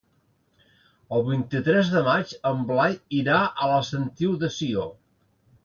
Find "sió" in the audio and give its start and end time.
4.59-4.91